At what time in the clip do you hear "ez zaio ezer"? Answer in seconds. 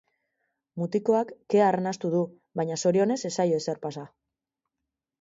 3.33-3.85